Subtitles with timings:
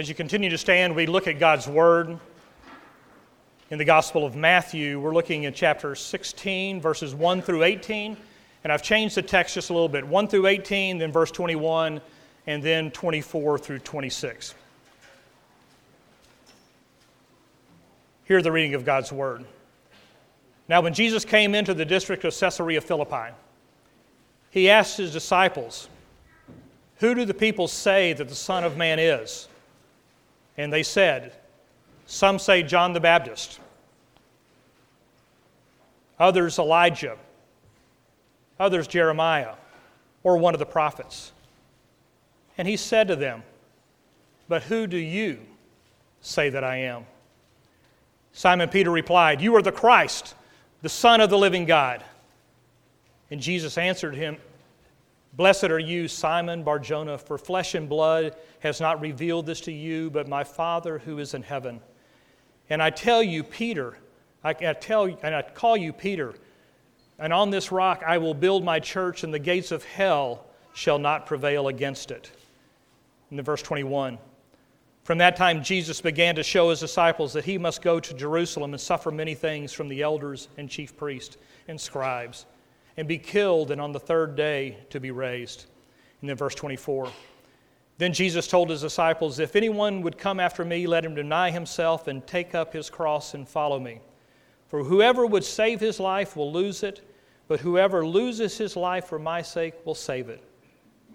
[0.00, 2.18] As you continue to stand, we look at God's Word.
[3.68, 8.16] In the Gospel of Matthew, we're looking at chapter 16, verses 1 through 18.
[8.64, 12.00] And I've changed the text just a little bit 1 through 18, then verse 21,
[12.46, 14.54] and then 24 through 26.
[18.24, 19.44] Hear the reading of God's Word.
[20.66, 23.34] Now, when Jesus came into the district of Caesarea Philippi,
[24.50, 25.90] he asked his disciples,
[27.00, 29.46] Who do the people say that the Son of Man is?
[30.60, 31.32] And they said,
[32.04, 33.58] Some say John the Baptist,
[36.18, 37.16] others Elijah,
[38.58, 39.54] others Jeremiah,
[40.22, 41.32] or one of the prophets.
[42.58, 43.42] And he said to them,
[44.48, 45.38] But who do you
[46.20, 47.06] say that I am?
[48.34, 50.34] Simon Peter replied, You are the Christ,
[50.82, 52.04] the Son of the living God.
[53.30, 54.36] And Jesus answered him,
[55.32, 60.10] Blessed are you, Simon Barjona, for flesh and blood has not revealed this to you,
[60.10, 61.80] but my Father who is in heaven.
[62.68, 63.96] And I tell you, Peter,
[64.42, 66.34] I, tell and I call you Peter,
[67.18, 70.98] and on this rock I will build my church, and the gates of hell shall
[70.98, 72.30] not prevail against it.
[73.30, 74.18] In the verse 21.
[75.04, 78.72] From that time, Jesus began to show his disciples that he must go to Jerusalem
[78.74, 81.36] and suffer many things from the elders and chief priests
[81.68, 82.46] and scribes
[83.00, 85.64] and be killed, and on the third day to be raised.
[86.20, 87.10] And then verse 24.
[87.96, 92.08] Then Jesus told his disciples, If anyone would come after me, let him deny himself
[92.08, 94.00] and take up his cross and follow me.
[94.66, 97.00] For whoever would save his life will lose it,
[97.48, 100.44] but whoever loses his life for my sake will save it.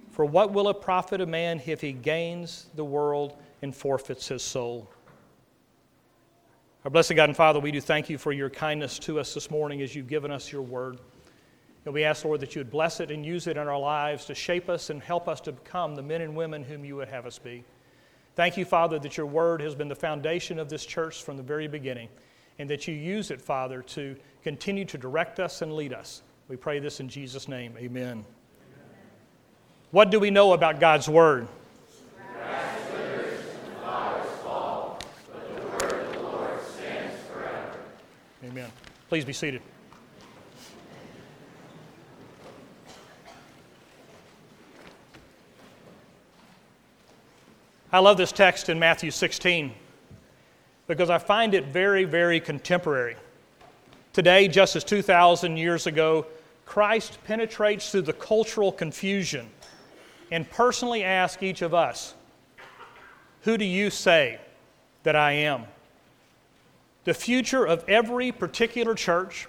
[0.09, 4.41] For what will it profit a man if he gains the world and forfeits his
[4.41, 4.89] soul?
[6.83, 9.51] Our blessed God and Father, we do thank you for your kindness to us this
[9.51, 10.97] morning as you've given us your word.
[11.85, 14.25] And we ask, Lord, that you would bless it and use it in our lives
[14.25, 17.09] to shape us and help us to become the men and women whom you would
[17.09, 17.63] have us be.
[18.35, 21.43] Thank you, Father, that your word has been the foundation of this church from the
[21.43, 22.09] very beginning,
[22.59, 26.23] and that you use it, Father, to continue to direct us and lead us.
[26.47, 27.75] We pray this in Jesus' name.
[27.77, 28.03] Amen.
[28.03, 28.25] Amen.
[29.91, 31.47] What do we know about God's word?
[34.43, 34.99] Fall,
[35.31, 37.77] but the word of the Lord stands forever.
[38.43, 38.69] Amen.
[39.07, 39.61] Please be seated.
[47.95, 49.71] I love this text in Matthew 16
[50.85, 53.15] because I find it very, very contemporary.
[54.11, 56.25] Today, just as 2,000 years ago,
[56.65, 59.49] Christ penetrates through the cultural confusion
[60.29, 62.15] and personally asks each of us,
[63.43, 64.41] Who do you say
[65.03, 65.63] that I am?
[67.05, 69.47] The future of every particular church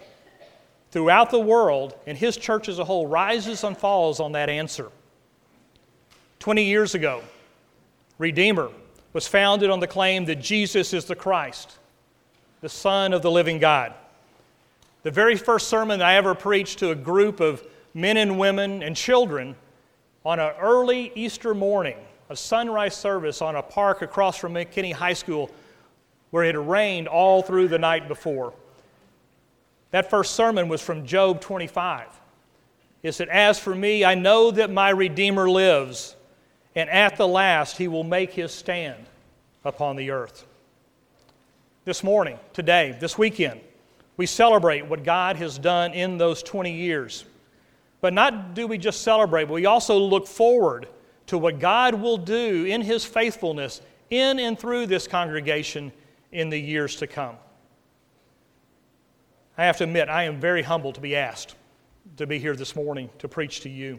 [0.93, 4.93] throughout the world and his church as a whole rises and falls on that answer.
[6.39, 7.25] 20 years ago,
[8.19, 8.71] Redeemer
[9.13, 11.79] was founded on the claim that Jesus is the Christ,
[12.61, 13.95] the Son of the living God.
[15.03, 17.63] The very first sermon I ever preached to a group of
[17.95, 19.55] men and women and children
[20.25, 21.97] on an early Easter morning,
[22.29, 25.51] a sunrise service on a park across from McKinney High School
[26.31, 28.53] where it had rained all through the night before.
[29.93, 32.09] That first sermon was from Job 25.
[33.03, 36.16] It said, As for me, I know that my Redeemer lives
[36.77, 39.07] and at the last he will make his stand
[39.65, 40.47] upon the earth.
[41.85, 43.61] This morning, today, this weekend,
[44.17, 47.25] we celebrate what God has done in those 20 years.
[48.01, 50.87] But not do we just celebrate, but we also look forward
[51.29, 55.93] to what God will do in his faithfulness in and through this congregation
[56.31, 57.37] in the years to come.
[59.59, 61.55] I have to admit, I am very humbled to be asked
[62.19, 63.99] to be here this morning to preach to you.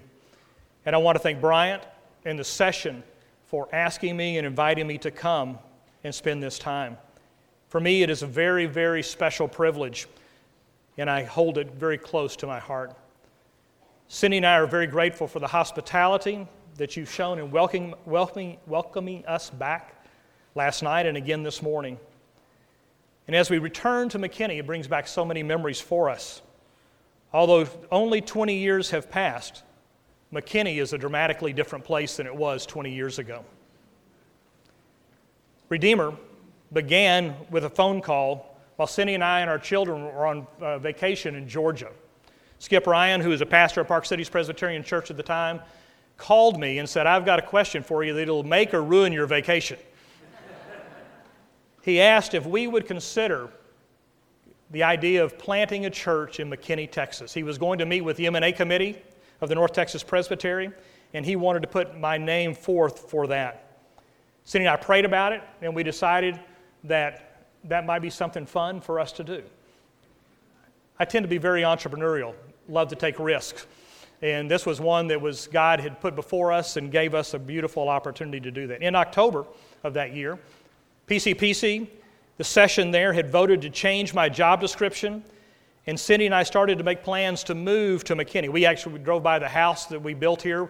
[0.85, 1.83] And I want to thank Bryant
[2.27, 3.03] and the session
[3.45, 5.57] for asking me and inviting me to come
[6.03, 6.97] and spend this time.
[7.69, 10.07] For me, it is a very, very special privilege,
[10.97, 12.93] and I hold it very close to my heart.
[14.09, 18.57] Cindy and I are very grateful for the hospitality that you've shown in welcoming, welcoming,
[18.68, 20.06] welcoming us back
[20.53, 21.97] last night and again this morning.
[23.27, 26.41] And as we return to McKinney, it brings back so many memories for us.
[27.33, 29.63] Although only 20 years have passed,
[30.33, 33.45] McKinney is a dramatically different place than it was 20 years ago.
[35.69, 36.13] Redeemer
[36.74, 40.79] began with a phone call while Cindy and I and our children were on uh,
[40.79, 41.89] vacation in Georgia.
[42.59, 45.62] Skip Ryan, who was a pastor at Park Cities Presbyterian Church at the time,
[46.18, 49.27] called me and said, I've got a question for you that'll make or ruin your
[49.27, 49.77] vacation.
[51.83, 53.50] he asked if we would consider
[54.71, 57.33] the idea of planting a church in McKinney, Texas.
[57.33, 59.01] He was going to meet with the MNA committee
[59.42, 60.72] of the North Texas Presbytery,
[61.13, 63.80] and he wanted to put my name forth for that.
[64.44, 66.39] Cindy and I prayed about it, and we decided
[66.86, 69.44] that that might be something fun for us to do.
[71.00, 72.34] I tend to be very entrepreneurial,
[72.68, 73.68] love to take risks.
[74.22, 77.40] And this was one that was God had put before us and gave us a
[77.40, 78.81] beautiful opportunity to do that.
[78.81, 79.45] In October
[79.83, 80.40] of that year,
[81.07, 81.88] PCPC,
[82.38, 85.24] the session there, had voted to change my job description.
[85.88, 88.50] And Cindy and I started to make plans to move to McKinney.
[88.50, 90.69] We actually drove by the house that we built here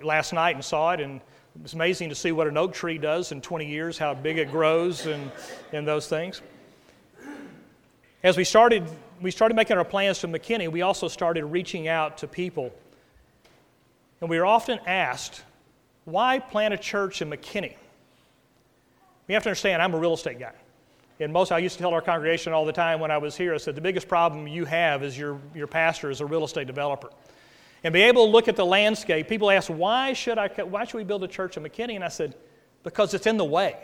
[0.00, 1.16] last night and saw it, and
[1.56, 4.38] it was amazing to see what an oak tree does in 20 years, how big
[4.38, 5.32] it grows, and,
[5.72, 6.40] and those things.
[8.22, 8.88] As we started,
[9.20, 12.72] we started making our plans to McKinney, we also started reaching out to people.
[14.20, 15.42] And we were often asked,
[16.04, 17.74] why plant a church in McKinney?
[19.26, 20.52] We have to understand, I'm a real estate guy.
[21.20, 23.54] And most, I used to tell our congregation all the time when I was here,
[23.54, 26.66] I said, the biggest problem you have is your, your pastor is a real estate
[26.66, 27.10] developer.
[27.84, 30.96] And be able to look at the landscape, people ask, why should, I, why should
[30.96, 31.94] we build a church in McKinney?
[31.94, 32.34] And I said,
[32.82, 33.76] because it's in the way.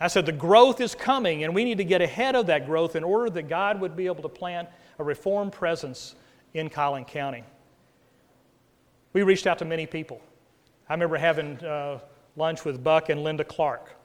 [0.00, 2.96] I said, the growth is coming, and we need to get ahead of that growth
[2.96, 4.68] in order that God would be able to plant
[4.98, 6.14] a reformed presence
[6.54, 7.42] in Collin County.
[9.12, 10.22] We reached out to many people.
[10.88, 11.98] I remember having uh,
[12.36, 13.97] lunch with Buck and Linda Clark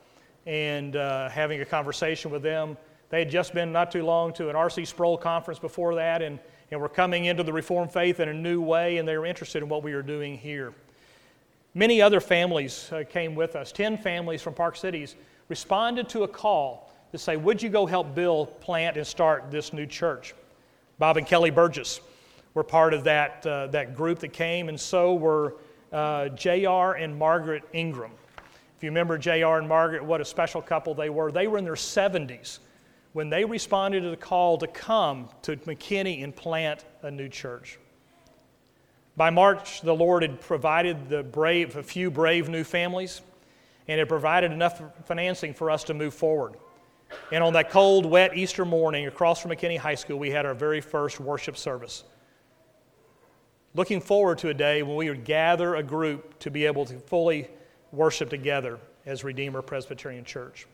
[0.46, 2.78] and uh, having a conversation with them.
[3.10, 4.86] They had just been not too long to an R.C.
[4.86, 6.40] Sproul conference before that and,
[6.72, 9.62] and were coming into the Reformed faith in a new way, and they were interested
[9.62, 10.74] in what we were doing here.
[11.76, 13.72] Many other families uh, came with us.
[13.72, 15.16] Ten families from Park Cities
[15.48, 19.74] responded to a call to say, Would you go help Bill plant and start this
[19.74, 20.34] new church?
[21.00, 22.00] Bob and Kelly Burgess
[22.54, 25.56] were part of that, uh, that group that came, and so were
[25.92, 26.94] uh, J.R.
[26.94, 28.12] and Margaret Ingram.
[28.84, 29.60] If you remember J.R.
[29.60, 31.32] and Margaret, what a special couple they were.
[31.32, 32.60] They were in their 70s
[33.14, 37.80] when they responded to the call to come to McKinney and plant a new church.
[39.16, 43.22] By March, the Lord had provided the brave, a few brave new families,
[43.88, 46.56] and had provided enough financing for us to move forward.
[47.32, 50.54] And on that cold, wet Easter morning, across from McKinney High School, we had our
[50.54, 52.04] very first worship service.
[53.76, 57.00] Looking forward to a day when we would gather a group to be able to
[57.00, 57.48] fully
[57.94, 60.68] worship together as Redeemer Presbyterian Church.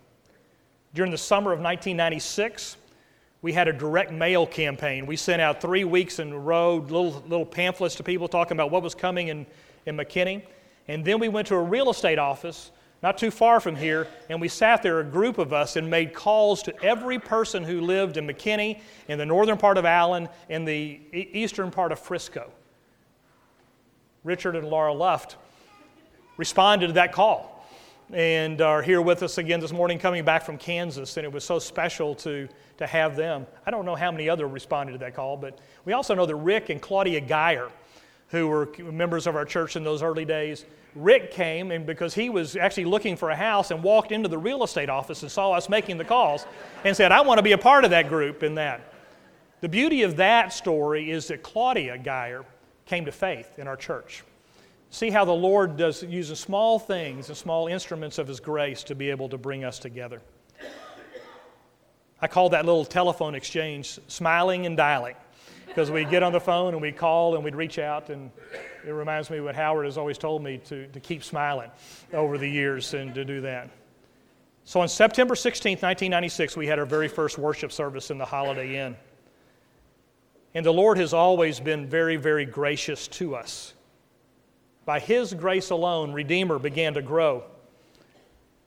[0.95, 2.77] During the summer of 1996,
[3.41, 5.05] we had a direct mail campaign.
[5.05, 8.71] We sent out three weeks in a row little, little pamphlets to people talking about
[8.71, 9.45] what was coming in,
[9.85, 10.43] in McKinney.
[10.87, 12.71] And then we went to a real estate office
[13.01, 16.13] not too far from here, and we sat there, a group of us, and made
[16.13, 20.65] calls to every person who lived in McKinney, in the northern part of Allen, in
[20.65, 22.51] the eastern part of Frisco.
[24.25, 25.37] Richard and Laura Luft
[26.39, 27.65] responded to that call
[28.13, 31.17] and are here with us again this morning coming back from Kansas.
[31.17, 32.47] And it was so special to,
[32.77, 33.45] to have them.
[33.65, 36.35] I don't know how many other responded to that call, but we also know that
[36.37, 37.69] Rick and Claudia Geyer,
[38.29, 40.63] who were members of our church in those early days,
[40.95, 44.37] Rick came and because he was actually looking for a house and walked into the
[44.37, 46.45] real estate office and saw us making the calls
[46.85, 48.93] and said, I want to be a part of that group in that.
[49.59, 52.45] The beauty of that story is that Claudia Geyer
[52.85, 54.23] came to faith in our church.
[54.91, 58.95] See how the Lord does uses small things and small instruments of His grace to
[58.95, 60.21] be able to bring us together.
[62.21, 65.15] I call that little telephone exchange smiling and dialing
[65.67, 68.31] because we'd get on the phone and we'd call and we'd reach out and
[68.85, 71.69] it reminds me what Howard has always told me to, to keep smiling
[72.11, 73.69] over the years and to do that.
[74.65, 78.77] So on September 16, 1996, we had our very first worship service in the Holiday
[78.85, 78.95] Inn.
[80.53, 83.73] And the Lord has always been very, very gracious to us.
[84.85, 87.43] By His grace alone, Redeemer began to grow.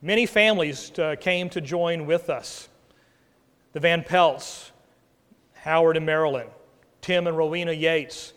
[0.00, 2.69] Many families uh, came to join with us.
[3.73, 4.73] The Van Pelts,
[5.54, 6.49] Howard and Marilyn,
[7.00, 8.33] Tim and Rowena Yates,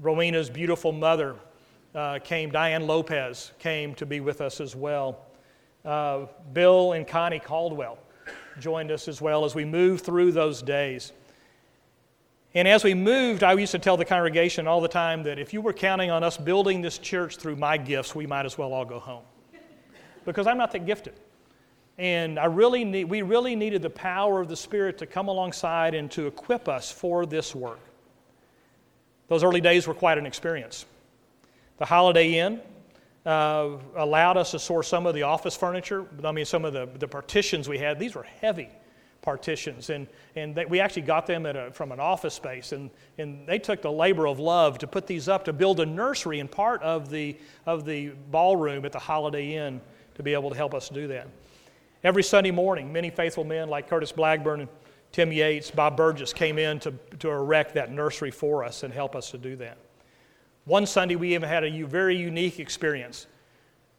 [0.00, 1.36] Rowena's beautiful mother
[1.94, 5.26] uh, came, Diane Lopez came to be with us as well.
[5.84, 7.98] Uh, Bill and Connie Caldwell
[8.58, 11.12] joined us as well as we moved through those days.
[12.54, 15.54] And as we moved, I used to tell the congregation all the time that if
[15.54, 18.74] you were counting on us building this church through my gifts, we might as well
[18.74, 19.22] all go home.
[20.26, 21.14] Because I'm not that gifted.
[21.96, 25.94] And I really need, we really needed the power of the Spirit to come alongside
[25.94, 27.80] and to equip us for this work.
[29.28, 30.84] Those early days were quite an experience.
[31.78, 32.60] The Holiday Inn
[33.24, 36.06] uh, allowed us to source some of the office furniture.
[36.22, 38.68] I mean, some of the, the partitions we had, these were heavy
[39.22, 39.88] partitions.
[39.88, 42.72] And, and they, we actually got them a, from an office space.
[42.72, 45.86] And, and they took the labor of love to put these up to build a
[45.86, 49.80] nursery in part of the, of the ballroom at the Holiday Inn
[50.16, 51.28] to be able to help us do that.
[52.04, 54.68] Every Sunday morning, many faithful men like Curtis Blackburn and
[55.12, 59.14] Tim Yates, Bob Burgess came in to, to erect that nursery for us and help
[59.14, 59.78] us to do that.
[60.64, 63.26] One Sunday, we even had a very unique experience.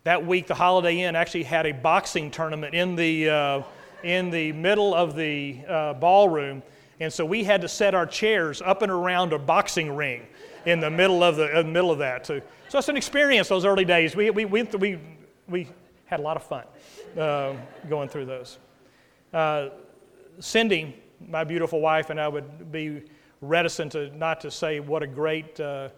[0.06, 3.62] That week, the Holiday Inn actually had a boxing tournament in the, uh,
[4.04, 6.62] in the middle of the uh, ballroom.
[7.00, 10.26] And so we had to set our chairs up and around a boxing ring
[10.66, 12.26] in the middle of, the, the middle of that.
[12.26, 14.16] So, so it's an experience those early days.
[14.16, 15.00] We, we, we, we,
[15.48, 15.68] we
[16.06, 16.64] had a lot of fun
[17.18, 17.54] uh,
[17.90, 18.60] going through those.
[19.34, 19.70] Uh,
[20.40, 20.96] Cindy,
[21.28, 23.04] my beautiful wife, and I would be
[23.42, 25.90] reticent to not to say what a great uh,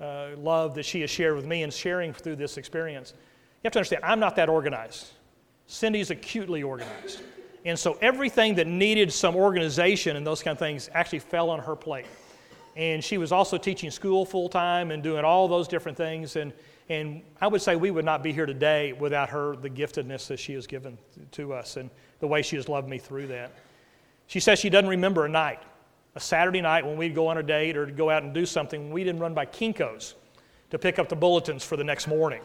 [0.00, 3.14] uh, love that she has shared with me and sharing through this experience.
[3.16, 5.10] You have to understand, I'm not that organized.
[5.66, 7.22] Cindy's acutely organized.
[7.64, 11.60] And so everything that needed some organization and those kind of things actually fell on
[11.60, 12.06] her plate.
[12.76, 16.36] And she was also teaching school full time and doing all those different things.
[16.36, 16.52] And,
[16.88, 20.38] and I would say we would not be here today without her, the giftedness that
[20.38, 20.96] she has given
[21.32, 21.90] to us and
[22.20, 23.52] the way she has loved me through that.
[24.26, 25.62] She says she doesn't remember a night,
[26.14, 28.90] a Saturday night when we'd go on a date or go out and do something,
[28.90, 30.14] we didn't run by Kinko's
[30.70, 32.40] to pick up the bulletins for the next morning.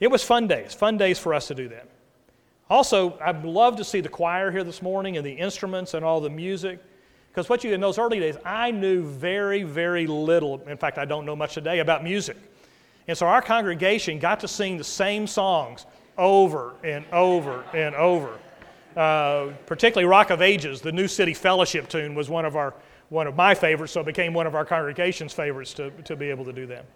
[0.00, 1.88] It was fun days, fun days for us to do that.
[2.74, 6.20] Also, I'd love to see the choir here this morning and the instruments and all
[6.20, 6.80] the music.
[7.28, 10.60] Because what you, in those early days, I knew very, very little.
[10.66, 12.36] In fact, I don't know much today about music.
[13.06, 15.86] And so our congregation got to sing the same songs
[16.18, 18.40] over and over and over.
[18.96, 22.74] Uh, particularly Rock of Ages, the New City Fellowship tune was one of, our,
[23.08, 26.28] one of my favorites, so it became one of our congregation's favorites to, to be
[26.28, 26.86] able to do that.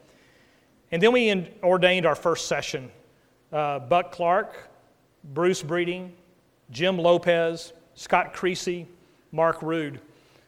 [0.90, 2.90] And then we in, ordained our first session.
[3.52, 4.67] Uh, Buck Clark,
[5.34, 6.14] Bruce Breeding,
[6.70, 8.86] Jim Lopez, Scott Creasy,
[9.30, 10.00] Mark Rude.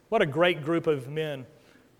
[0.09, 1.45] What a great group of men.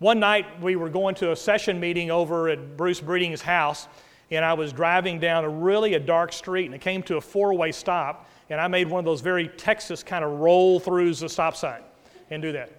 [0.00, 3.86] One night we were going to a session meeting over at Bruce Breeding's house,
[4.32, 7.20] and I was driving down a really a dark street, and it came to a
[7.20, 11.28] four-way stop, and I made one of those very Texas kind of roll throughs the
[11.28, 11.82] stop sign
[12.30, 12.70] and do that.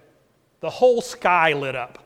[0.60, 2.03] The whole sky lit up.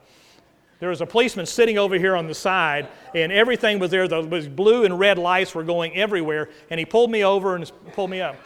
[0.81, 4.07] There was a policeman sitting over here on the side, and everything was there.
[4.07, 4.23] The
[4.55, 8.21] blue and red lights were going everywhere, and he pulled me over and pulled me
[8.21, 8.37] up.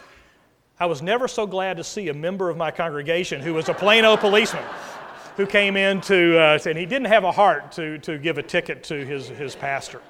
[0.79, 3.73] I was never so glad to see a member of my congregation who was a
[3.73, 4.63] Plano policeman
[5.37, 8.43] who came in to, uh, and he didn't have a heart to, to give a
[8.43, 10.01] ticket to his, his pastor.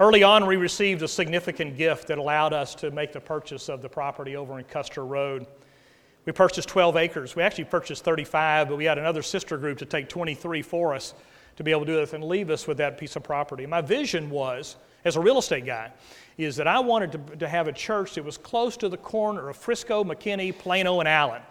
[0.00, 3.80] Early on, we received a significant gift that allowed us to make the purchase of
[3.80, 5.46] the property over in Custer Road.
[6.26, 7.36] We purchased 12 acres.
[7.36, 11.14] We actually purchased 35, but we had another sister group to take 23 for us
[11.56, 13.66] to be able to do this and leave us with that piece of property.
[13.66, 15.92] My vision was, as a real estate guy,
[16.38, 19.48] is that I wanted to, to have a church that was close to the corner
[19.48, 21.42] of Frisco, McKinney, Plano, and Allen.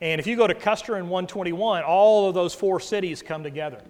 [0.00, 3.82] And if you go to Custer and 121, all of those four cities come together.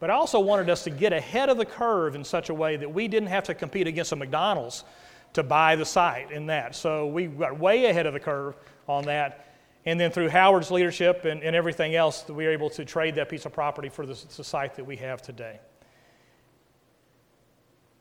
[0.00, 2.76] But I also wanted us to get ahead of the curve in such a way
[2.76, 4.84] that we didn't have to compete against a McDonald's
[5.32, 6.74] to buy the site in that.
[6.74, 8.56] So we got way ahead of the curve
[8.88, 9.46] on that.
[9.86, 13.28] And then through Howard's leadership and, and everything else, we were able to trade that
[13.28, 15.60] piece of property for the, the site that we have today.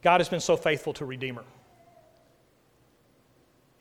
[0.02, 1.44] God has been so faithful to Redeemer.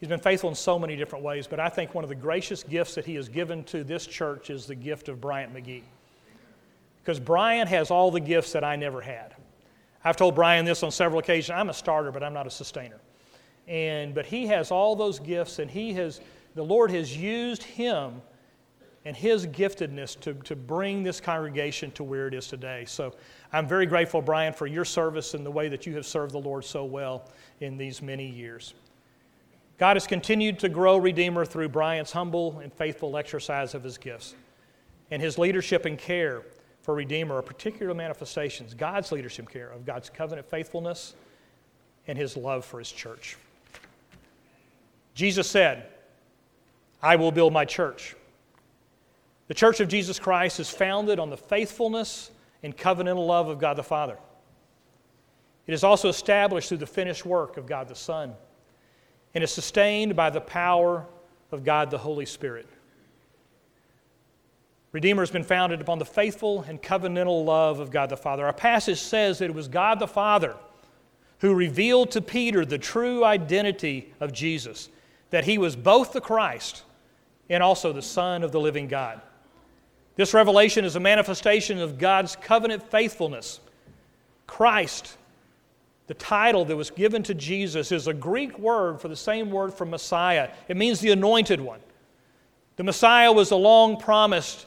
[0.01, 2.63] He's been faithful in so many different ways, but I think one of the gracious
[2.63, 5.83] gifts that he has given to this church is the gift of Bryant McGee.
[7.03, 9.35] Because Brian has all the gifts that I never had.
[10.05, 11.57] I've told Brian this on several occasions.
[11.59, 13.01] I'm a starter, but I'm not a sustainer.
[13.67, 16.21] And but he has all those gifts, and he has
[16.55, 18.23] the Lord has used him
[19.05, 22.85] and his giftedness to, to bring this congregation to where it is today.
[22.87, 23.15] So
[23.53, 26.39] I'm very grateful, Brian, for your service and the way that you have served the
[26.39, 27.29] Lord so well
[27.61, 28.73] in these many years.
[29.77, 34.35] God has continued to grow Redeemer through Brian's humble and faithful exercise of his gifts.
[35.11, 36.43] And his leadership and care
[36.81, 41.15] for Redeemer are particular manifestations, God's leadership care of God's covenant faithfulness
[42.07, 43.37] and his love for his church.
[45.15, 45.89] Jesus said,
[47.05, 48.17] I will build my church.
[49.49, 52.31] The church of Jesus Christ is founded on the faithfulness
[52.63, 54.17] and covenantal love of God the Father.
[55.67, 58.33] It is also established through the finished work of God the Son
[59.35, 61.05] and is sustained by the power
[61.53, 62.67] of God the Holy Spirit.
[64.93, 68.47] Redeemer has been founded upon the faithful and covenantal love of God the Father.
[68.47, 70.57] Our passage says that it was God the Father
[71.41, 74.89] who revealed to Peter the true identity of Jesus,
[75.29, 76.83] that he was both the Christ
[77.51, 79.21] and also the Son of the living God.
[80.17, 83.61] This revelation is a manifestation of God's covenant faithfulness.
[84.47, 85.17] Christ
[86.07, 89.73] the title that was given to Jesus is a Greek word for the same word
[89.73, 90.51] for Messiah.
[90.69, 91.81] It means the anointed one.
[92.77, 94.67] The Messiah was a long promised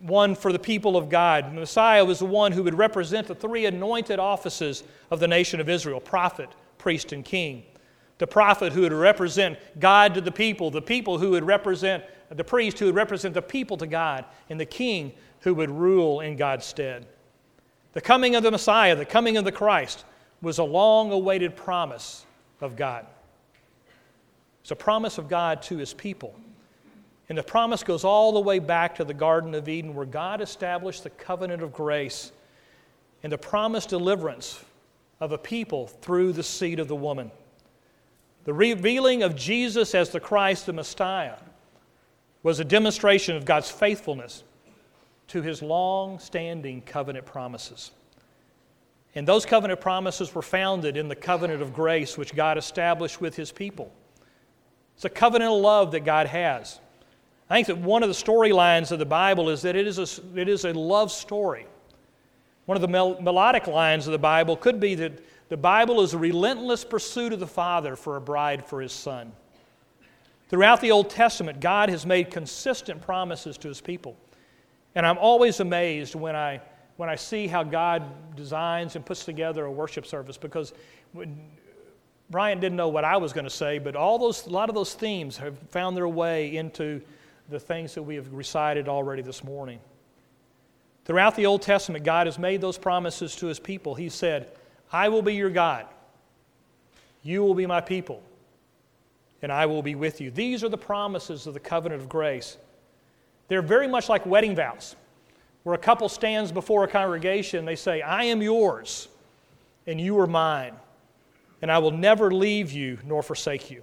[0.00, 1.50] one for the people of God.
[1.50, 5.60] The Messiah was the one who would represent the three anointed offices of the nation
[5.60, 6.48] of Israel prophet,
[6.78, 7.64] priest, and king.
[8.20, 12.44] The prophet who would represent God to the people, the people who would represent the
[12.44, 16.36] priest who would represent the people to God, and the king who would rule in
[16.36, 17.06] God's stead.
[17.94, 20.04] The coming of the Messiah, the coming of the Christ,
[20.42, 22.26] was a long awaited promise
[22.60, 23.06] of God.
[24.60, 26.38] It's a promise of God to his people.
[27.30, 30.42] And the promise goes all the way back to the Garden of Eden, where God
[30.42, 32.32] established the covenant of grace
[33.22, 34.62] and the promised deliverance
[35.20, 37.30] of a people through the seed of the woman.
[38.50, 41.36] The revealing of Jesus as the Christ, the Messiah,
[42.42, 44.42] was a demonstration of God's faithfulness
[45.28, 47.92] to his long standing covenant promises.
[49.14, 53.36] And those covenant promises were founded in the covenant of grace which God established with
[53.36, 53.92] his people.
[54.96, 56.80] It's a covenantal love that God has.
[57.48, 60.40] I think that one of the storylines of the Bible is that it is a,
[60.40, 61.68] it is a love story.
[62.66, 66.14] One of the mel- melodic lines of the Bible could be that the Bible is
[66.14, 69.32] a relentless pursuit of the Father for a bride for his Son.
[70.48, 74.16] Throughout the Old Testament, God has made consistent promises to his people.
[74.94, 76.60] And I'm always amazed when I,
[76.96, 78.04] when I see how God
[78.36, 80.72] designs and puts together a worship service because
[81.12, 81.38] when,
[82.30, 84.76] Brian didn't know what I was going to say, but all those, a lot of
[84.76, 87.02] those themes have found their way into
[87.48, 89.80] the things that we have recited already this morning.
[91.04, 93.96] Throughout the Old Testament, God has made those promises to his people.
[93.96, 94.52] He said,
[94.92, 95.86] I will be your God,
[97.22, 98.22] you will be my people,
[99.42, 100.30] and I will be with you.
[100.30, 102.56] These are the promises of the covenant of grace.
[103.48, 104.96] They're very much like wedding vows,
[105.62, 109.08] where a couple stands before a congregation, they say, I am yours,
[109.86, 110.74] and you are mine,
[111.62, 113.82] and I will never leave you nor forsake you.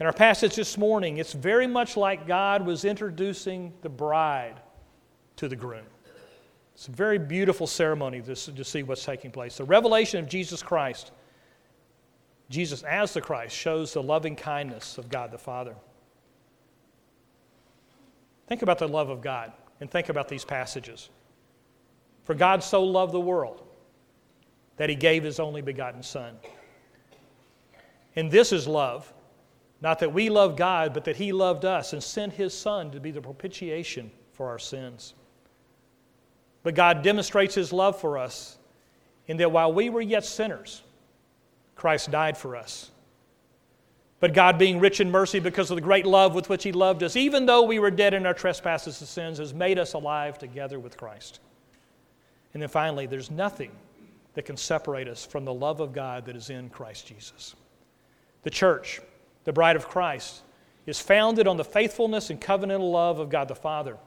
[0.00, 4.60] In our passage this morning, it's very much like God was introducing the bride
[5.36, 5.84] to the groom.
[6.74, 9.56] It's a very beautiful ceremony to, to see what's taking place.
[9.56, 11.12] The revelation of Jesus Christ,
[12.50, 15.74] Jesus as the Christ, shows the loving kindness of God the Father.
[18.48, 21.10] Think about the love of God and think about these passages.
[22.24, 23.62] For God so loved the world
[24.76, 26.36] that he gave his only begotten Son.
[28.16, 29.12] And this is love
[29.84, 33.00] not that we love God, but that He loved us and sent His Son to
[33.00, 35.12] be the propitiation for our sins.
[36.64, 38.58] But God demonstrates His love for us
[39.28, 40.82] in that while we were yet sinners,
[41.76, 42.90] Christ died for us.
[44.18, 47.02] But God, being rich in mercy because of the great love with which He loved
[47.02, 50.38] us, even though we were dead in our trespasses and sins, has made us alive
[50.38, 51.40] together with Christ.
[52.54, 53.70] And then finally, there's nothing
[54.32, 57.54] that can separate us from the love of God that is in Christ Jesus.
[58.42, 59.00] The church,
[59.44, 60.42] the bride of Christ,
[60.86, 63.98] is founded on the faithfulness and covenantal love of God the Father.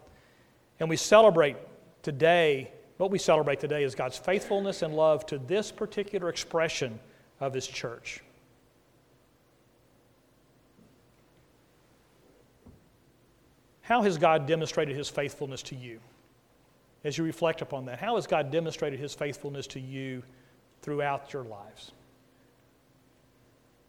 [0.79, 1.57] And we celebrate
[2.01, 6.99] today, what we celebrate today is God's faithfulness and love to this particular expression
[7.39, 8.21] of His church.
[13.81, 15.99] How has God demonstrated His faithfulness to you?
[17.03, 20.23] As you reflect upon that, how has God demonstrated His faithfulness to you
[20.81, 21.91] throughout your lives?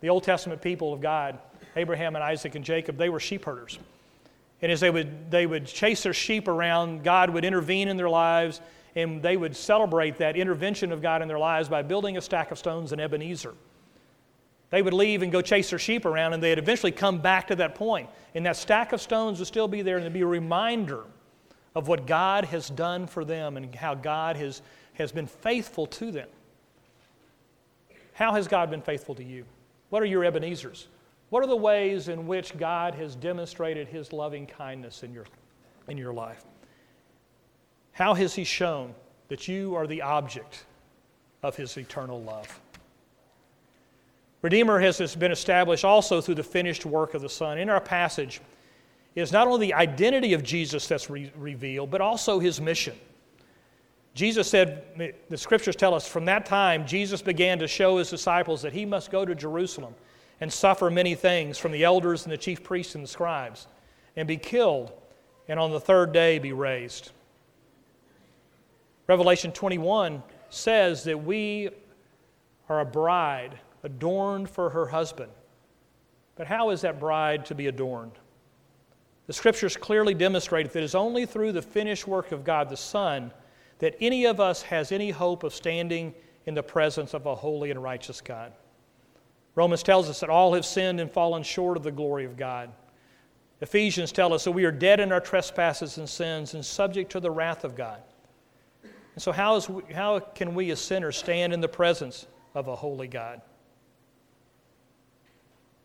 [0.01, 1.39] The Old Testament people of God,
[1.75, 3.79] Abraham and Isaac and Jacob, they were sheep herders.
[4.61, 8.09] And as they would, they would chase their sheep around, God would intervene in their
[8.09, 8.61] lives,
[8.97, 12.51] and they would celebrate that intervention of God in their lives by building a stack
[12.51, 13.55] of stones in Ebenezer.
[14.71, 17.57] They would leave and go chase their sheep around, and they'd eventually come back to
[17.57, 18.11] that point.
[18.35, 21.05] And that stack of stones would still be there, and it'd be a reminder
[21.75, 24.63] of what God has done for them and how God has,
[24.95, 26.29] has been faithful to them.
[28.13, 29.45] How has God been faithful to you?
[29.91, 30.87] What are your Ebenezers?
[31.31, 35.27] What are the ways in which God has demonstrated his loving kindness in your,
[35.87, 36.45] in your life?
[37.93, 38.95] How has he shown
[39.29, 40.65] that you are the object
[41.43, 42.61] of his eternal love?
[44.41, 47.59] Redeemer has been established also through the finished work of the Son.
[47.59, 48.41] In our passage
[49.15, 52.97] is not only the identity of Jesus that's re- revealed, but also his mission.
[54.15, 58.63] Jesus said, the scriptures tell us, from that time, Jesus began to show his disciples
[58.63, 59.95] that he must go to Jerusalem
[60.41, 63.67] and suffer many things from the elders and the chief priests and the scribes,
[64.17, 64.93] and be killed,
[65.49, 67.13] and on the third day be raised.
[69.07, 71.71] Revelation 21 says that we
[72.69, 75.33] are a bride adorned for her husband.
[76.37, 78.13] But how is that bride to be adorned?
[79.27, 82.77] The scriptures clearly demonstrate that it is only through the finished work of God the
[82.77, 83.33] Son
[83.79, 86.15] that any of us has any hope of standing
[86.47, 88.53] in the presence of a holy and righteous God.
[89.59, 92.71] Romans tells us that all have sinned and fallen short of the glory of God.
[93.61, 97.19] Ephesians tell us that we are dead in our trespasses and sins and subject to
[97.19, 98.01] the wrath of God.
[98.85, 102.69] And so, how, is we, how can we as sinners stand in the presence of
[102.69, 103.41] a holy God?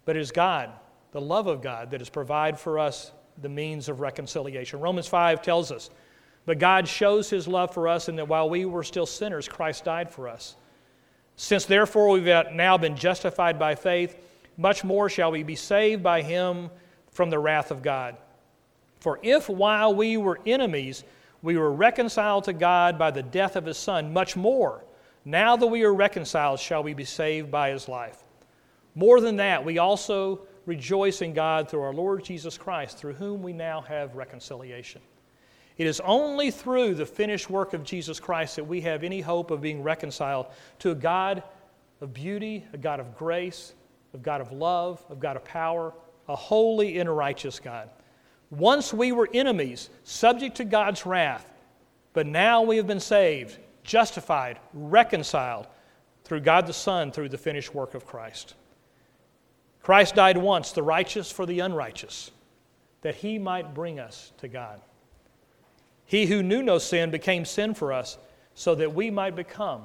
[0.05, 0.69] But it is God,
[1.11, 4.81] the love of God, that has provided for us the means of reconciliation.
[4.81, 5.89] Romans 5 tells us
[6.45, 9.85] but God shows his love for us in that while we were still sinners, Christ
[9.85, 10.57] died for us.
[11.43, 14.15] Since therefore we've now been justified by faith,
[14.55, 16.69] much more shall we be saved by him
[17.11, 18.15] from the wrath of God.
[19.01, 21.03] For if while we were enemies,
[21.41, 24.85] we were reconciled to God by the death of his Son, much more,
[25.25, 28.23] now that we are reconciled, shall we be saved by his life.
[28.95, 33.43] More than that, we also rejoice in God through our Lord Jesus Christ, through whom
[33.43, 35.01] we now have reconciliation.
[35.77, 39.49] It is only through the finished work of Jesus Christ that we have any hope
[39.49, 40.47] of being reconciled
[40.79, 41.43] to a God
[42.01, 43.73] of beauty, a God of grace,
[44.13, 45.93] a God of love, a God of power,
[46.29, 47.89] a holy and a righteous God.
[48.51, 51.45] Once we were enemies, subject to God's wrath,
[52.13, 55.67] but now we have been saved, justified, reconciled
[56.23, 58.53] through God the Son, through the finished work of Christ.
[59.81, 62.31] Christ died once, the righteous for the unrighteous,
[63.01, 64.79] that he might bring us to God.
[66.05, 68.17] He who knew no sin became sin for us
[68.55, 69.83] so that we might become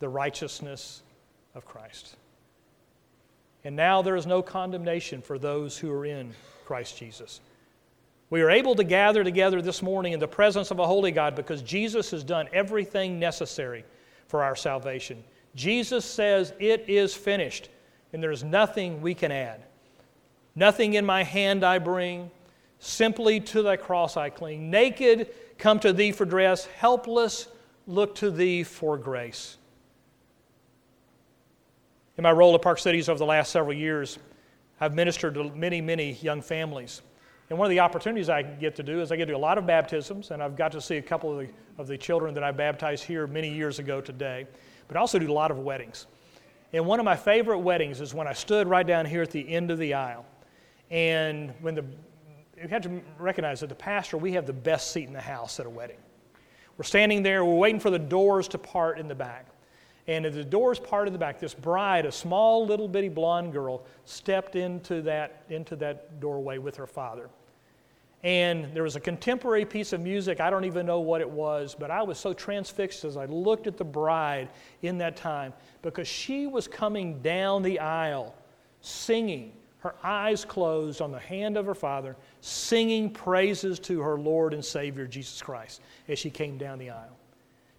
[0.00, 1.02] the righteousness
[1.54, 2.16] of Christ.
[3.64, 6.34] And now there is no condemnation for those who are in
[6.66, 7.40] Christ Jesus.
[8.30, 11.34] We are able to gather together this morning in the presence of a holy God
[11.34, 13.84] because Jesus has done everything necessary
[14.28, 15.22] for our salvation.
[15.54, 17.68] Jesus says, It is finished,
[18.12, 19.62] and there is nothing we can add.
[20.56, 22.30] Nothing in my hand I bring,
[22.78, 24.70] simply to thy cross I cling.
[24.70, 27.48] Naked, come to thee for dress, helpless,
[27.86, 29.58] look to thee for grace.
[32.16, 34.18] In my role at Park Cities over the last several years,
[34.80, 37.02] I've ministered to many, many young families.
[37.50, 39.38] And one of the opportunities I get to do is I get to do a
[39.38, 42.34] lot of baptisms, and I've got to see a couple of the, of the children
[42.34, 44.46] that I baptized here many years ago today.
[44.88, 46.06] But I also do a lot of weddings.
[46.72, 49.48] And one of my favorite weddings is when I stood right down here at the
[49.48, 50.26] end of the aisle.
[50.90, 51.84] And when the,
[52.64, 55.60] you have to recognize that the pastor, we have the best seat in the house
[55.60, 55.98] at a wedding.
[56.76, 59.46] We're standing there, we're waiting for the doors to part in the back.
[60.06, 63.52] And as the doors parted in the back, this bride, a small little bitty blonde
[63.52, 67.30] girl, stepped into that, into that doorway with her father.
[68.22, 70.40] And there was a contemporary piece of music.
[70.40, 73.66] I don't even know what it was, but I was so transfixed as I looked
[73.66, 74.48] at the bride
[74.80, 78.34] in that time because she was coming down the aisle
[78.80, 84.52] singing, her eyes closed on the hand of her father, singing praises to her Lord
[84.52, 87.16] and Savior Jesus Christ as she came down the aisle.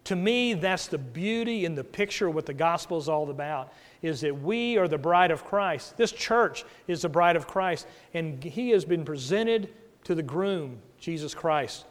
[0.04, 3.72] To me, that's the beauty in the picture of what the gospel is all about
[4.02, 5.96] is that we are the bride of Christ.
[5.96, 10.78] This church is the bride of Christ, and he has been presented to the groom,
[10.98, 11.84] Jesus Christ.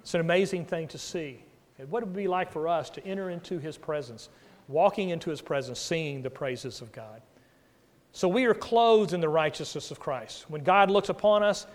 [0.00, 1.44] It's an amazing thing to see.
[1.78, 4.30] And what it would be like for us to enter into his presence,
[4.66, 7.22] walking into his presence, singing the praises of God.
[8.20, 10.44] So we are clothed in the righteousness of Christ.
[10.50, 11.66] When God looks upon us,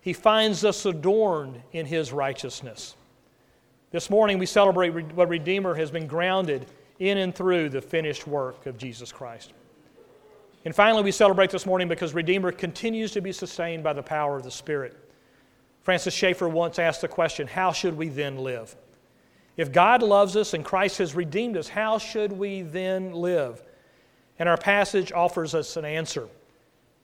[0.00, 2.94] he finds us adorned in his righteousness.
[3.90, 6.64] This morning we celebrate what Redeemer has been grounded
[7.00, 9.52] in and through the finished work of Jesus Christ.
[10.64, 14.38] And finally, we celebrate this morning because Redeemer continues to be sustained by the power
[14.38, 14.96] of the Spirit.
[15.82, 18.74] Francis Schaeffer once asked the question how should we then live?
[19.58, 23.62] If God loves us and Christ has redeemed us, how should we then live?
[24.40, 26.26] And our passage offers us an answer.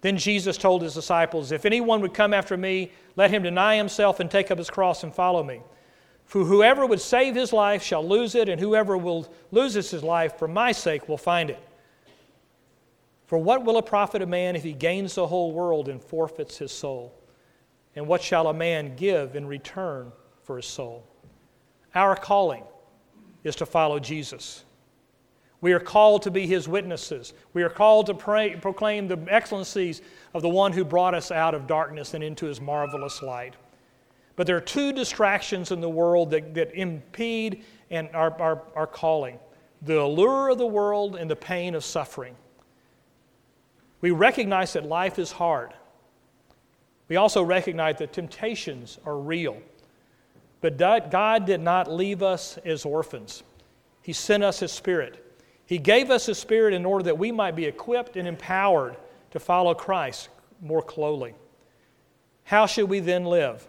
[0.01, 4.21] Then Jesus told his disciples, If anyone would come after me, let him deny himself
[4.21, 5.61] and take up his cross and follow me.
[6.25, 10.39] For whoever would save his life shall lose it, and whoever will loses his life
[10.39, 11.63] for my sake will find it.
[13.27, 16.57] For what will it profit a man if he gains the whole world and forfeits
[16.57, 17.13] his soul?
[17.95, 20.11] And what shall a man give in return
[20.43, 21.07] for his soul?
[21.95, 22.65] Our calling
[23.45, 24.65] is to follow Jesus.
[25.61, 27.33] We are called to be his witnesses.
[27.55, 30.03] We are called to pray, proclaim the excellencies
[30.35, 33.55] of the one who brought us out of darkness and into his marvelous light.
[34.37, 38.87] But there are two distractions in the world that, that impede and our, our, our
[38.87, 39.39] calling
[39.83, 42.35] the allure of the world and the pain of suffering.
[44.01, 45.75] We recognize that life is hard.
[47.09, 49.59] We also recognize that temptations are real.
[50.61, 53.43] But God did not leave us as orphans.
[54.03, 55.26] He sent us His Spirit.
[55.67, 58.97] He gave us His Spirit in order that we might be equipped and empowered
[59.33, 60.29] to follow Christ
[60.63, 61.35] more closely.
[62.45, 63.67] How should we then live?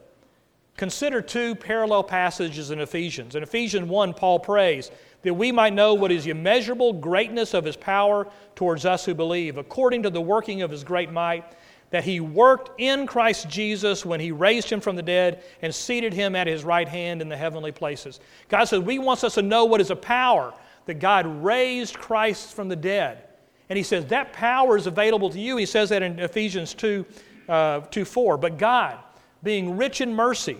[0.77, 3.35] Consider two parallel passages in Ephesians.
[3.35, 4.91] In Ephesians 1, Paul prays
[5.23, 9.15] that we might know what is the immeasurable greatness of his power towards us who
[9.15, 11.43] believe, according to the working of his great might,
[11.89, 16.13] that he worked in Christ Jesus when he raised him from the dead and seated
[16.13, 18.19] him at his right hand in the heavenly places.
[18.47, 20.53] God says, He wants us to know what is a power
[20.87, 23.23] that God raised Christ from the dead.
[23.69, 25.57] And he says, That power is available to you.
[25.57, 27.05] He says that in Ephesians 2,
[27.47, 28.37] uh, 2 4.
[28.37, 28.97] But God,
[29.43, 30.57] being rich in mercy,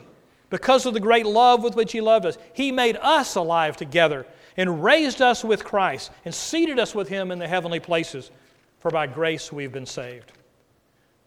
[0.50, 4.26] because of the great love with which He loved us, He made us alive together
[4.58, 8.32] and raised us with Christ and seated us with him in the heavenly places,
[8.80, 10.34] for by grace we've been saved.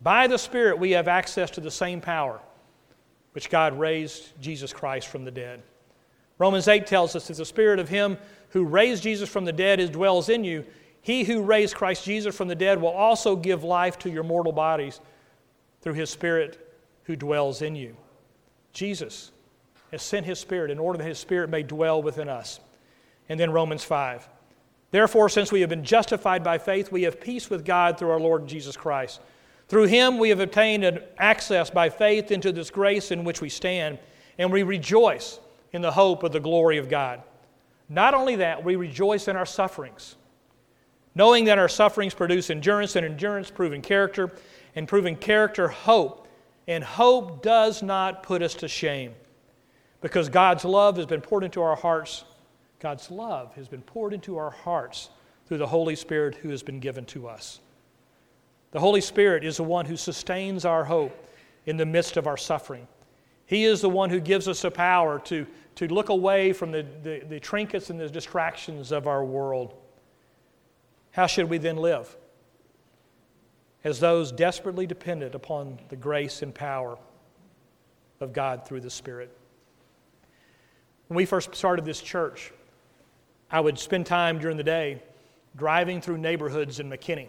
[0.02, 2.40] By the Spirit, we have access to the same power
[3.32, 5.62] which God raised Jesus Christ from the dead.
[6.38, 8.18] Romans 8 tells us that the Spirit of Him
[8.50, 10.64] who raised Jesus from the dead is, dwells in you.
[11.02, 14.52] He who raised Christ Jesus from the dead will also give life to your mortal
[14.52, 15.00] bodies
[15.80, 16.66] through His Spirit
[17.04, 17.96] who dwells in you.
[18.72, 19.32] Jesus
[19.90, 22.60] has sent His Spirit in order that His Spirit may dwell within us.
[23.28, 24.28] And then Romans 5.
[24.90, 28.20] Therefore, since we have been justified by faith, we have peace with God through our
[28.20, 29.20] Lord Jesus Christ
[29.70, 33.48] through him we have obtained an access by faith into this grace in which we
[33.48, 34.00] stand,
[34.36, 35.38] and we rejoice
[35.72, 37.22] in the hope of the glory of God.
[37.90, 40.14] Not only that, we rejoice in our sufferings,
[41.14, 44.30] knowing that our sufferings produce endurance, and endurance proven character,
[44.74, 46.28] and proven character hope.
[46.68, 49.12] And hope does not put us to shame
[50.00, 52.24] because God's love has been poured into our hearts.
[52.78, 55.10] God's love has been poured into our hearts
[55.46, 57.58] through the Holy Spirit who has been given to us.
[58.70, 61.12] The Holy Spirit is the one who sustains our hope
[61.66, 62.86] in the midst of our suffering.
[63.46, 65.46] He is the one who gives us the power to,
[65.80, 69.72] to look away from the, the, the trinkets and the distractions of our world.
[71.12, 72.14] How should we then live?
[73.82, 76.98] As those desperately dependent upon the grace and power
[78.20, 79.34] of God through the Spirit.
[81.08, 82.52] When we first started this church,
[83.50, 85.02] I would spend time during the day
[85.56, 87.28] driving through neighborhoods in McKinney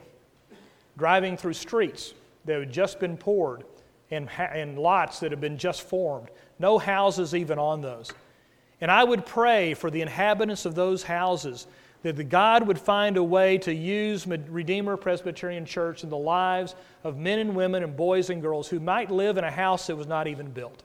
[0.97, 3.63] driving through streets that had just been poured
[4.09, 6.27] and, and lots that had been just formed,
[6.59, 8.11] no houses even on those.
[8.81, 11.67] And I would pray for the inhabitants of those houses
[12.03, 16.73] that the God would find a way to use Redeemer Presbyterian Church in the lives
[17.03, 19.95] of men and women and boys and girls who might live in a house that
[19.95, 20.81] was not even built.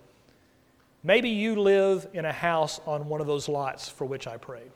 [1.02, 4.70] Maybe you live in a house on one of those lots for which I prayed.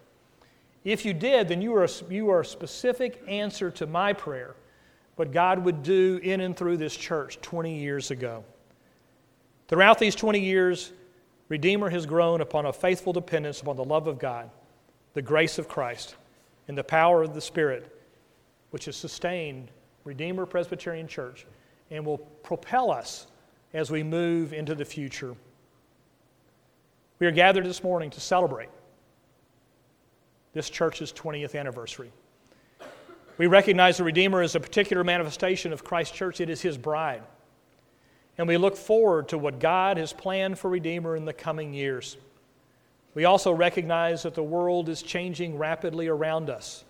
[0.83, 4.55] If you did, then you are, you are a specific answer to my prayer
[5.17, 8.43] what God would do in and through this church 20 years ago.
[9.69, 10.93] Throughout these 20 years,
[11.51, 14.49] Redeemer has grown upon a faithful dependence upon the love of God,
[15.15, 16.15] the grace of Christ,
[16.69, 17.95] and the power of the Spirit,
[18.71, 19.71] which has sustained
[20.05, 21.47] Redeemer Presbyterian Church
[21.91, 23.27] and will propel us
[23.75, 25.35] as we move into the future.
[27.19, 28.69] We are gathered this morning to celebrate
[30.53, 32.13] this church's 20th anniversary.
[33.39, 37.23] We recognize the Redeemer as a particular manifestation of Christ's church, it is his bride.
[38.41, 42.17] And we look forward to what God has planned for Redeemer in the coming years.
[43.13, 46.87] We also recognize that the world is changing rapidly around us,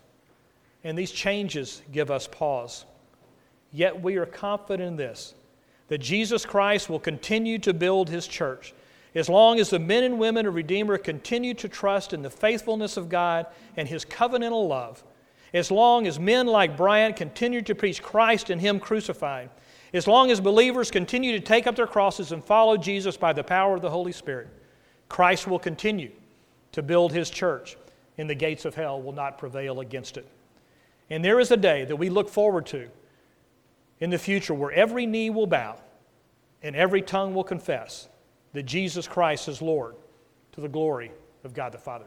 [0.85, 2.85] and these changes give us pause.
[3.73, 5.35] Yet we are confident in this
[5.89, 8.73] that Jesus Christ will continue to build his church
[9.17, 12.97] as long as the men and women of Redeemer continue to trust in the faithfulness
[12.97, 15.03] of God and his covenantal love
[15.53, 19.51] as long as men like Bryant continue to preach Christ and Him crucified,
[19.93, 23.43] as long as believers continue to take up their crosses and follow Jesus by the
[23.43, 24.49] power of the Holy Spirit,
[25.09, 26.13] Christ will continue
[26.73, 27.77] to build His church,
[28.17, 30.27] and the gates of hell will not prevail against it.
[31.11, 32.89] And there is a day that we look forward to
[33.99, 35.77] in the future where every knee will bow
[36.63, 38.09] and every tongue will confess
[38.53, 39.97] that Jesus Christ is Lord
[40.53, 41.11] to the glory
[41.45, 42.07] of God the Father.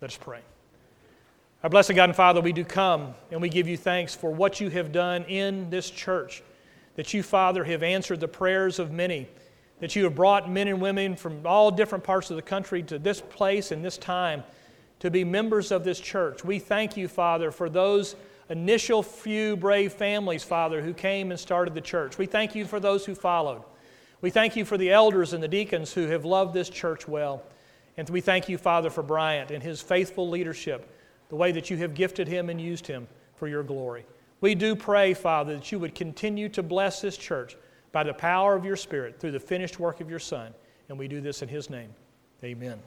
[0.00, 0.40] Let us pray.
[1.62, 4.60] Our blessed God and Father, we do come and we give you thanks for what
[4.60, 6.42] you have done in this church.
[6.98, 9.28] That you, Father, have answered the prayers of many.
[9.78, 12.98] That you have brought men and women from all different parts of the country to
[12.98, 14.42] this place and this time
[14.98, 16.44] to be members of this church.
[16.44, 18.16] We thank you, Father, for those
[18.50, 22.18] initial few brave families, Father, who came and started the church.
[22.18, 23.62] We thank you for those who followed.
[24.20, 27.44] We thank you for the elders and the deacons who have loved this church well.
[27.96, 30.92] And we thank you, Father, for Bryant and his faithful leadership
[31.28, 33.06] the way that you have gifted him and used him
[33.36, 34.04] for your glory.
[34.40, 37.56] We do pray, Father, that you would continue to bless this church
[37.92, 40.54] by the power of your Spirit through the finished work of your Son.
[40.88, 41.90] And we do this in his name.
[42.44, 42.78] Amen.